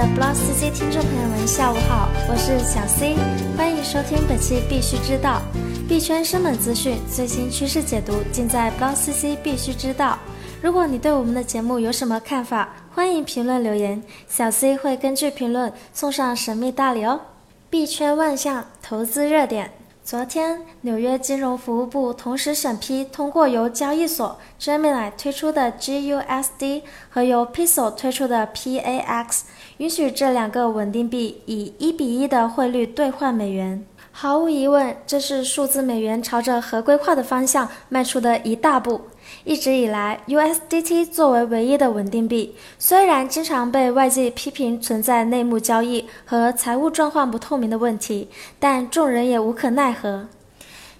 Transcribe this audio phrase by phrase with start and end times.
[0.00, 3.16] 的 Block CC 听众朋友们，下午好，我是小 C，
[3.54, 5.42] 欢迎收听本期必须知道
[5.86, 10.18] 币圈生猛资讯、最新趋势解读，尽在 Block CC 必须知道。
[10.62, 17.20] 如果你对我们的节目有什么看法，欢迎评论留言，小 C 会根据评论送上神秘大礼哦。
[17.68, 19.70] 币圈万象投资热点。
[20.10, 29.42] 昨天，纽约金融服务部同时审批通过由交易所 Gemini 推出的 GUSD 和由 Piso 推出的 PAX，
[29.76, 33.86] 允许这两个稳定币以一比一的汇率兑换美元。
[34.10, 39.02] 毫无疑问，这是数字美元朝着合规化的方向迈出的一大步。
[39.44, 50.28] 一直以来，USDT 作为唯一的稳定币，虽然经常被外界批评存在内幕交易和财务状况不透明的问题，但众人也无可奈何。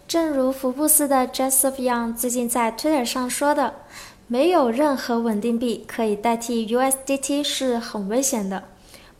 [0.08, 3.74] 正如福布斯的 Joseph Young 最近在 Twitter 上说的
[4.26, 8.64] ：“没有任何稳定币可以代替 USDT 是很危险的。”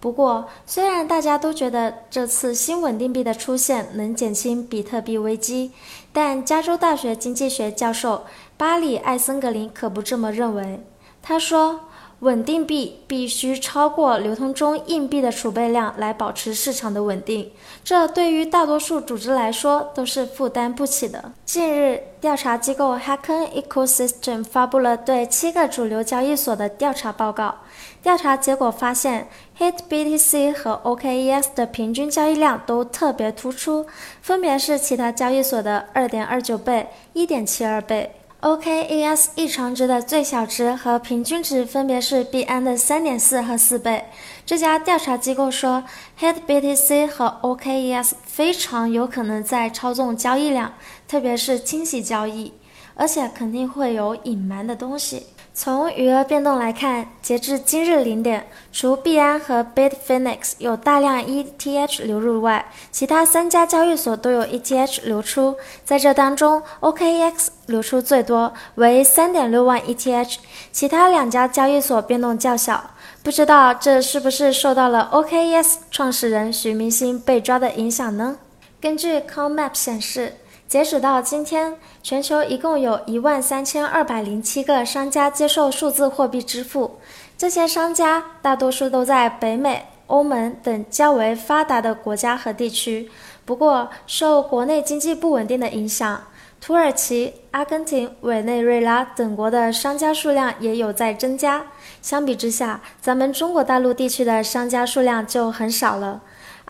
[0.01, 5.73] 不过，虽然大家都觉得这次新稳定币的出现能减轻比特币危机，
[6.13, 8.25] 但加州大学经济学教授
[8.57, 10.85] 巴里·艾森格林可不这么认为。
[11.23, 11.81] 他说。
[12.21, 17.51] 稳定币必须超过流通中硬币的储备量来保持市场的稳定，
[17.83, 21.33] 这对于大多数组织来说都是负担不起的。
[21.47, 27.55] 近日，调查机构 Hacken Ecosystem 发布了对七个主流交易所的调查报告。
[28.03, 33.87] 调查结果发现，HitBTC 和 OKEX 的平均交易量都特别突出，
[34.21, 38.11] 分别是其他交易所的2.29倍、1.72倍。
[38.43, 44.07] OKES 异常值的最小值和平均值分别是 BN 的三点四和四倍。
[44.47, 45.85] 这家调查机构说
[46.19, 50.73] ，HitBTC 和 OKES 非常有可能在操纵交易量，
[51.07, 52.55] 特别是清洗交易，
[52.95, 55.27] 而且肯定会有隐瞒的东西。
[55.53, 65.57] 从余额变动来看，截至今日零点，除币安和 Bitfinex 有大量 ETH 流入外，其他三家交易所都有 ETH 流出。
[65.85, 70.37] 在这当中，OKX 流出最多，为3.6万 ETH，
[70.73, 72.93] 其他两家交易所变动较小。
[73.23, 78.39] 不知道这是不是受到了 OKX 创始人徐明星被抓的影响呢？
[78.81, 80.37] 根据 CONMAP 显示。
[80.71, 87.01] 截止到今天，全球一共有一万三千二百零七个商家接受数字货币支付。
[87.37, 93.11] 这些商家大多数都在北美、欧盟等较为发达的国家和地区。
[93.45, 96.23] 不过，受国内经济不稳定的影响，
[96.61, 101.67] 土耳其、阿根廷、委内瑞拉等国的商家数量也有在增加。
[102.01, 106.21] 相比之下，咱们中国大陆地区的商家数量就很少了。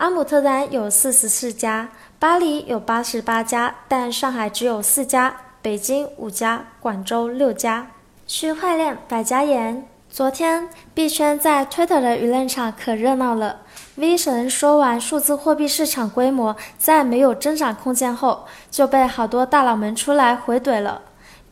[0.01, 1.87] 阿姆特丹有四十四家。
[2.17, 7.85] 巴黎有八十八家，但上海只有四家，北京五家，广州六家。
[8.25, 13.57] 区块链百家言：昨天币圈在 Twitter 的舆论场可热闹了。
[13.93, 21.03] V 神说完数字货币市场规模再没有增长空间后，就被好多大佬们出来回怼了。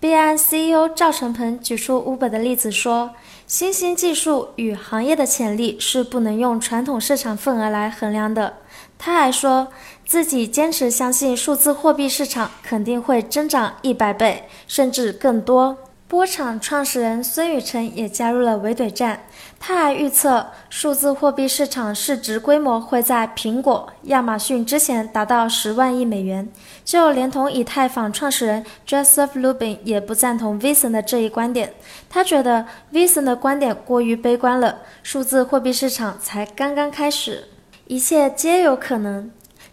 [0.01, 3.11] 币安 CEO 赵成鹏举出 Uber 的例子说，
[3.45, 8.59] 新兴技术与行业的潜力是不能用传统市场份额来衡量的。
[8.97, 9.67] 他还说
[10.05, 15.77] 自己坚持相信数字货币市场肯定会增长一百倍，甚至更多。
[16.09, 19.27] 波场创始人孙宇晨也加入了围怼战，
[19.59, 26.49] 他还预测数字货币市场市值规模会在苹果、亚马逊之前达到十万亿美元。
[26.83, 31.71] 就连同以太坊创始人 Joseph Lubin 也不赞同 v i s o n 的这一观点，
[32.09, 37.49] 他觉得 v i s o n 的观点过于悲观了，数字货币市场才刚刚开始。
[37.85, 39.29] 一切皆有可能。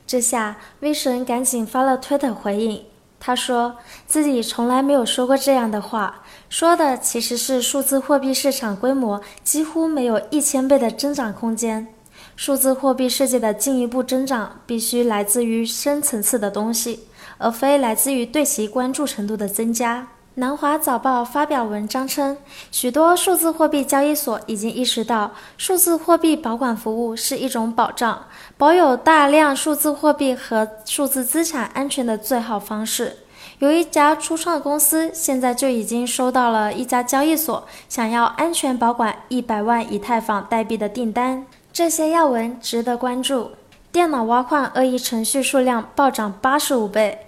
[0.06, 2.84] 这下威神赶紧发了推特回应，
[3.26, 3.75] 他说
[4.06, 11.88] 自己从来没有说过这样的话，说的其实是数字货币市场规模几乎没有一千倍的增长空间。
[12.36, 17.00] 数字货币世界的进一步增长必须来自于深层次的东西，
[17.38, 20.06] 而非来自于对其关注程度的增加。
[20.38, 22.36] 南华早报发表文章称，
[22.70, 28.27] 许多数字货币交易所已经意识到，数字货币保管服务是一种保障，
[28.59, 33.16] 保有大量数字货币和数字资产安全的最好方式。
[33.59, 41.47] 有一家初创公司现在就已经收到了一家交易所想要安全保管一百万以太坊代币的订单。
[41.72, 43.53] 这些要闻值得关注。
[43.93, 47.19] 电脑挖矿恶意程序数量暴涨八十五倍。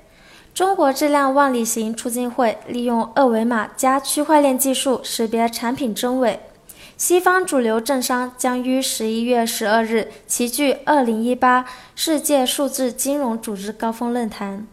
[0.52, 6.40] 中国质量万里行促进会利用二维码加区块链技术识别产品真伪。
[6.98, 14.66] 西方主流政商将于十一月十二日齐聚二零一八世界数字金融组织高峰论坛。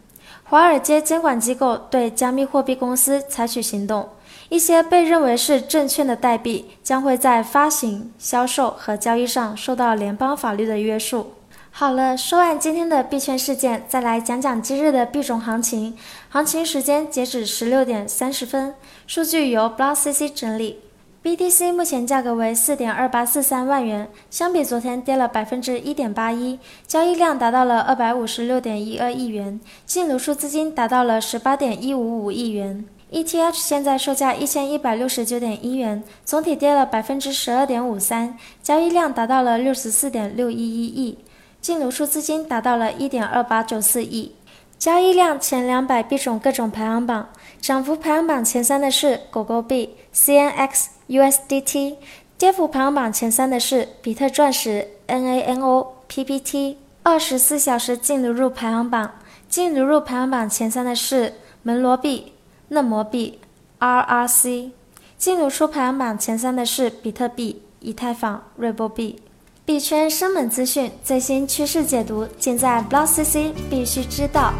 [0.47, 4.07] 华尔街监管机构对加密货币公司采取行动。
[4.49, 11.33] 一些被认为是证券的代币将会在发行、销售和交易上受到联邦法律的约束。
[11.71, 15.97] 好了，说完今天的币圈事件，再来讲讲今日的币种行情。
[16.29, 18.75] 行情时间截止十六点三十分，
[19.07, 20.79] 数据由 BlockCC 整理。
[21.25, 32.85] BTC 目前价格为四点二八四三万元，相比昨天跌了百分之一点八一，交易量达到了二百五十六点一二亿元，净流出资金达到了十八点一五五亿元。
[33.11, 41.17] ETH 现在售价一千一百六十九点一元，总体跌了百分之十二点五三，交易量达到了六十四点六一一亿，
[41.59, 44.31] 净流出资金达到了一点二八九四亿。
[44.77, 47.29] 交易量前两百币种各种排行榜，
[47.59, 50.87] 涨幅排行榜前三的是狗狗币 CNX。
[51.07, 51.97] USDT
[52.37, 56.77] 跌幅排行榜前三的是比特钻石 NANO PPT。
[57.03, 59.11] 二十四小时净流入排行榜，
[59.47, 62.33] 净流入排行榜前三的是门罗币、
[62.69, 63.39] 嫩模币
[63.79, 64.71] RRC。
[65.17, 69.21] 净流出排行榜前三的是比特币、以太坊、瑞波币。
[69.65, 74.53] 币圈生猛资讯、最新趋势解读，尽在 BlockCC，必须知道。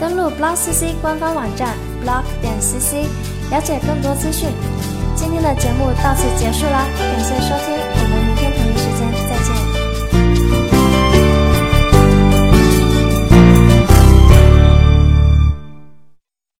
[0.00, 3.06] 登录 BlockCC 官方网站 block 点 cc，
[3.52, 4.48] 了解更多资讯。
[5.14, 9.77] 今天的节目到此结束了，感谢收听，我们明天同一时间再见。